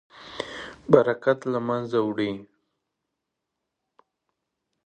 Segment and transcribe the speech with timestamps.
[0.91, 2.31] برکت له منځه وړي.